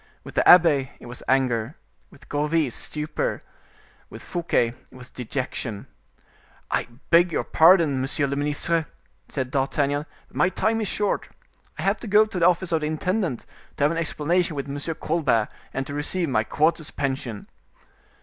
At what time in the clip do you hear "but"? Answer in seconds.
10.27-10.35